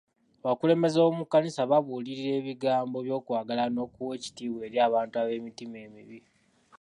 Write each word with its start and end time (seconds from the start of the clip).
Abakulembeze 0.43 0.97
b'omu 1.01 1.23
kkanisa 1.25 1.69
babuulirira 1.71 2.33
ebigambo 2.41 2.97
by'okwagala 3.05 3.63
n'okuwa 3.69 4.13
ekitiibwa 4.17 4.61
eri 4.67 4.77
abantu 4.87 5.15
ab'emitima 5.21 5.77
emibi. 5.87 6.19